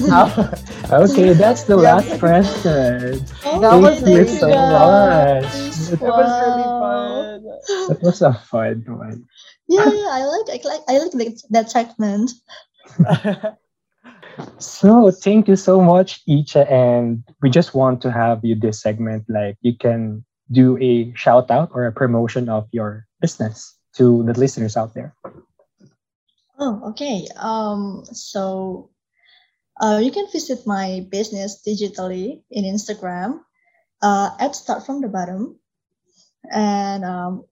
[0.09, 0.49] How-
[0.91, 3.23] Okay, that's the last question.
[3.45, 5.45] Oh, Thank you so much.
[5.93, 6.70] It was really fun.
[7.89, 9.25] That was a fun one.
[9.67, 12.31] Yeah, yeah, I like, I like, I like that, that segment.
[14.59, 19.25] So thank you so much, Icha, and we just want to have you this segment
[19.29, 24.33] like you can do a shout out or a promotion of your business to the
[24.33, 25.15] listeners out there.
[26.57, 27.27] Oh, okay.
[27.35, 28.89] Um, so
[29.79, 33.41] uh, you can visit my business digitally in Instagram
[34.01, 35.59] uh, at start from the bottom,
[36.49, 37.45] and um,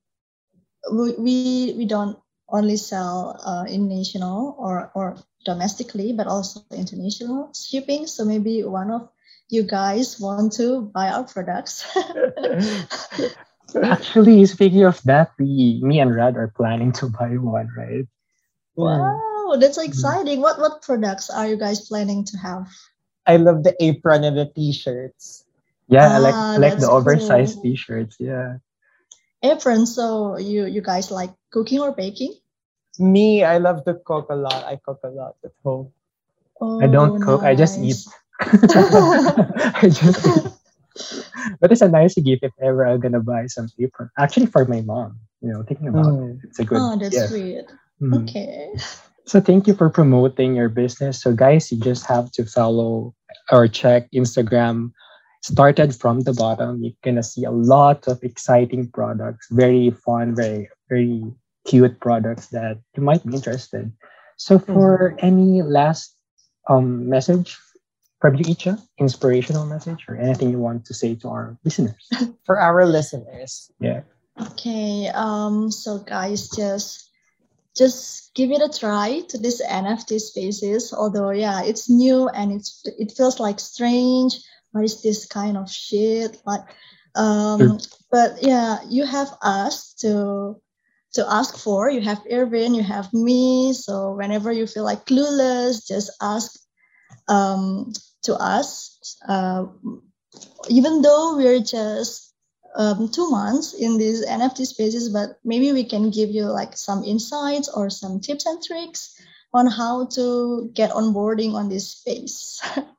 [0.91, 2.17] we, we we don't
[2.49, 8.07] only sell uh, in national or or domestically, but also international shipping.
[8.07, 9.09] So maybe one of
[9.49, 11.85] you guys want to buy our products.
[13.83, 18.07] Actually, speaking of that, we me and Rad are planning to buy one, right?
[18.75, 20.41] wow, that's exciting!
[20.41, 22.67] What what products are you guys planning to have?
[23.25, 25.45] I love the apron and the t-shirts.
[25.87, 27.61] Yeah, I like Ah, I like the oversized cool.
[27.61, 28.17] t-shirts.
[28.19, 28.57] Yeah.
[29.43, 29.85] Apron.
[29.85, 32.33] So you you guys like cooking or baking?
[32.99, 34.63] Me, I love to cook a lot.
[34.65, 35.91] I cook a lot at home.
[36.61, 37.95] Oh, I don't cook, I just eat.
[38.41, 40.23] I just
[41.61, 44.09] but it's a nice gift if ever I'm gonna buy some apron.
[44.17, 46.39] Actually for my mom, you know, thinking about Mm.
[46.41, 46.47] it.
[46.49, 47.29] It's a good Oh, that's gift.
[47.29, 47.65] sweet.
[48.01, 48.27] Mhm.
[48.27, 48.73] Okay.
[49.25, 51.21] So thank you for promoting your business.
[51.21, 53.13] So guys, you just have to follow
[53.51, 54.91] or check Instagram.
[55.41, 56.83] Started from the bottom.
[56.83, 61.23] You're gonna see a lot of exciting products, very fun, very very
[61.65, 63.91] cute products that you might be interested.
[64.37, 66.15] So for any last
[66.67, 67.57] um message
[68.19, 72.09] from you, Icha, inspirational message or anything you want to say to our listeners?
[72.45, 73.71] For our listeners.
[73.79, 74.01] Yeah.
[74.51, 75.09] Okay.
[75.13, 75.71] Um.
[75.71, 77.09] So guys, just
[77.77, 80.93] just give it a try to this NFT spaces.
[80.93, 84.35] Although yeah, it's new and it's it feels like strange.
[84.71, 86.41] What is this kind of shit?
[86.45, 86.61] Like,
[87.15, 87.79] um.
[88.11, 90.57] But yeah, you have us to
[91.13, 91.89] to ask for.
[91.89, 93.73] You have Earvin, you have me.
[93.73, 96.59] So whenever you feel like clueless, just ask
[97.29, 97.93] um,
[98.23, 99.17] to us.
[99.27, 99.67] Uh,
[100.69, 102.33] even though we're just
[102.75, 107.03] um, two months in these NFT spaces, but maybe we can give you like some
[107.03, 109.15] insights or some tips and tricks
[109.53, 112.61] on how to get onboarding on this space.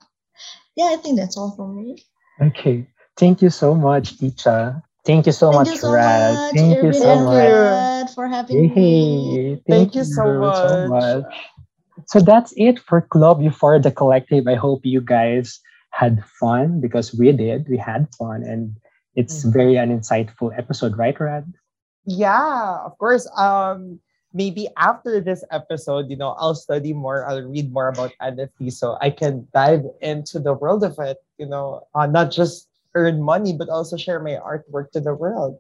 [0.81, 2.03] yeah, I think that's all from me.
[2.41, 2.89] Okay.
[3.17, 4.83] Thank you so much, Icha.
[5.05, 6.33] Thank you so Thank much, you so Rad.
[6.35, 8.11] much, Thank you so much.
[8.15, 8.75] For having me.
[8.75, 10.25] Hey, Thank you so
[10.89, 11.25] much.
[12.07, 14.47] So that's it for Club Euphoria the Collective.
[14.49, 15.61] I hope you guys
[15.91, 17.69] had fun because we did.
[17.69, 18.77] We had fun and
[19.17, 19.53] it's Mhm.
[19.53, 21.45] very an insightful episode, right, Rad?
[22.07, 23.29] Yeah, of course.
[23.37, 24.01] Um,
[24.33, 27.27] maybe after this episode, you know, I'll study more.
[27.29, 31.19] I'll read more about NFT, so I can dive into the world of it.
[31.39, 35.59] You know, uh, not just earn money, but also share my artwork to the world.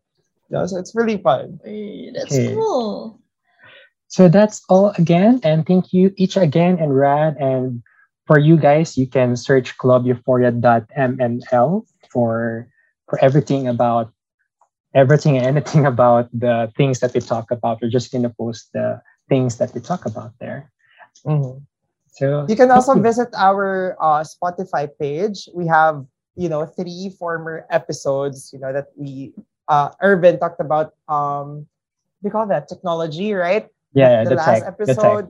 [0.48, 1.60] You know, so it's really fun.
[1.64, 2.38] Hey, that's Okay.
[2.38, 3.18] cool.
[4.08, 5.40] So that's all again.
[5.42, 7.36] And thank you each again and Rad.
[7.38, 7.82] And
[8.26, 12.68] for you guys, you can search clubeuphoria.mnl for
[13.08, 14.12] for everything about
[14.94, 17.80] everything and anything about the things that we talk about.
[17.80, 20.70] We're just gonna post the things that we talk about there.
[21.26, 21.62] Mhm.
[22.08, 23.02] So You can also you.
[23.02, 25.48] visit our uh, Spotify page.
[25.54, 26.04] We have,
[26.36, 29.32] you know, three former episodes, you know, that we,
[29.68, 31.66] uh, Earvin talked about, um,
[32.22, 33.68] we call that technology, right?
[33.94, 35.26] yeah, the that's last like that's like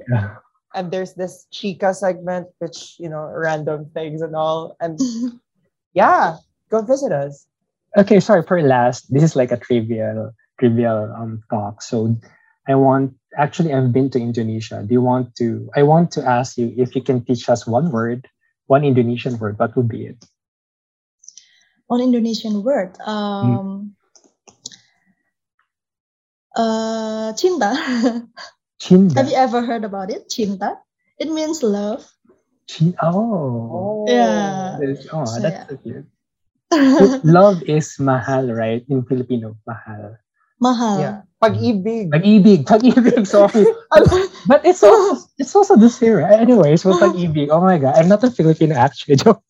[0.74, 4.76] And there's this Chica segment, which, you know, random things and all.
[4.80, 4.98] And
[5.94, 6.36] yeah,
[6.70, 7.46] go visit us.
[7.96, 9.12] Okay, sorry for last.
[9.12, 11.82] This is like a trivial trivial um talk.
[11.82, 12.14] So
[12.68, 14.82] I want actually I've been to Indonesia.
[14.86, 17.90] Do you want to I want to ask you if you can teach us one
[17.90, 18.28] word,
[18.66, 20.24] one Indonesian word, what would be it?
[21.88, 23.96] One Indonesian word, um,
[26.54, 27.74] uh, cinta.
[28.80, 29.16] Cinta.
[29.16, 30.30] Have you ever heard about it?
[30.30, 30.78] Cinta.
[31.18, 32.06] It means love.
[32.68, 34.06] Chin- oh.
[34.06, 34.78] Yeah.
[35.12, 35.66] Oh, So, that's yeah.
[35.68, 36.06] so cute.
[36.72, 38.84] So Love is mahal, right?
[38.88, 40.16] In Filipino, mahal.
[40.60, 41.00] Mahal.
[41.00, 41.16] Yeah.
[41.40, 42.12] Pag-ibig.
[42.12, 43.64] Pag-ibig, pag-ibig, sorry.
[44.50, 46.36] but it's also it's also the same, right?
[46.38, 47.48] Anyways, with pag-ibig.
[47.48, 49.16] Oh my god, I'm not a Filipino actually.
[49.24, 49.40] Joke.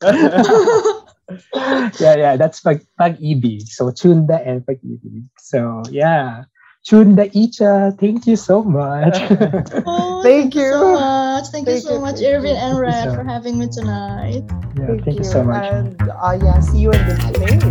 [1.99, 3.67] yeah, yeah, that's pag pag-ibig.
[3.67, 5.27] So chunda and pag-ibig.
[5.37, 6.47] So yeah,
[6.85, 7.97] chunda icha.
[7.99, 9.17] Thank you so much.
[9.87, 10.71] Oh, Thank you.
[10.73, 11.47] so much.
[11.49, 14.43] Thank, you so you, much, thank Earvin and Thank Red, so for having me tonight.
[14.77, 15.65] yeah, thank, you so much.
[15.73, 17.63] And uh, yeah, see you in this place.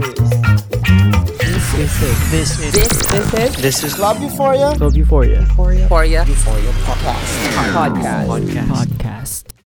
[1.79, 7.29] This is This is This is this is Club Euphoria Club Euphoria Euphoria Podcast.
[7.71, 8.65] podcast.
[8.67, 9.58] podcast.